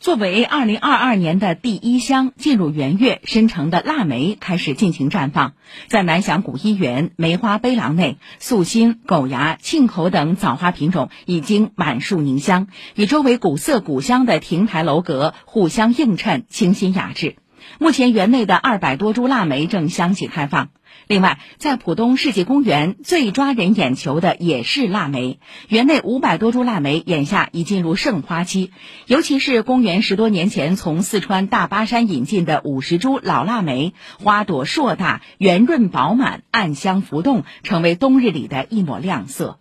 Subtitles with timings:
[0.00, 5.52] 作为二零二二年的第一香，进入元月，深城的腊梅开始尽情绽放。
[5.88, 17.36] 在南翔古一园梅花碑廊内，素心、狗牙、沁口等枣花品种已经满树凝香，与周围古色古香的亭台楼阁互相映衬，清新雅致。
[17.78, 20.70] 目前园内的二百多株腊梅正相继开放。
[21.06, 25.38] 另外，在浦东世纪公园最抓人眼球的也是腊梅，
[25.68, 28.72] 园内五百多株腊梅眼下已进入盛花期，
[29.06, 39.59] 尤其是公园十多年前从四川大巴山引进的五十株老腊梅，花朵硕大、圆润饱满、暗香浮动，成为冬日里的一抹亮色。